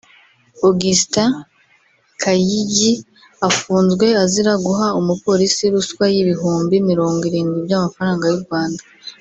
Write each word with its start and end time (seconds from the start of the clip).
Augustin 0.67 1.31
Kayigi 2.21 2.91
afunzwe 3.49 4.07
azira 4.23 4.53
guha 4.65 4.87
umupolisi 4.99 5.63
ruswa 5.73 6.05
y’ibihumbi 6.13 6.75
mirongo 6.89 7.21
irindwi 7.29 7.59
by’amafaranga 7.67 8.25
y’u 8.31 8.41
Rwanda 8.45 8.81